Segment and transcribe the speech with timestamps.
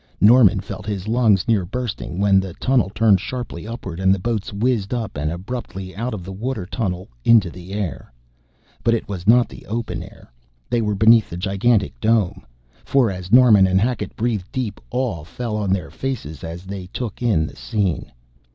[0.19, 4.51] Norman felt his lungs near bursting when the tunnel turned sharply upward and the boats
[4.51, 8.11] whizzed up and abruptly out of the water tunnel into air!
[8.83, 10.67] But it was not the open air again.
[10.71, 12.43] They were beneath the gigantic dome!
[12.83, 17.21] For as Norman and Hackett breathed deep, awe fell on their faces as they took
[17.21, 18.11] in the scene.